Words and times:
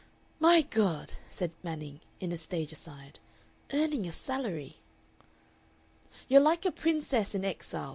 "My 0.39 0.63
God!" 0.63 1.13
said 1.27 1.51
Manning, 1.61 1.99
in 2.19 2.31
a 2.31 2.35
stage 2.35 2.71
aside. 2.71 3.19
"Earning 3.71 4.07
a 4.07 4.11
salary!" 4.11 4.77
"You're 6.27 6.41
like 6.41 6.65
a 6.65 6.71
Princess 6.71 7.35
in 7.35 7.45
Exile!" 7.45 7.89